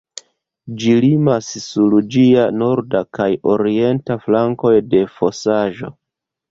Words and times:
Ĝi 0.83 0.95
limas 1.03 1.49
sur 1.65 1.97
ĝia 2.17 2.47
norda 2.63 3.05
kaj 3.19 3.31
orienta 3.55 4.21
flankoj 4.27 4.77
de 4.95 5.09
fosaĵo. 5.21 5.97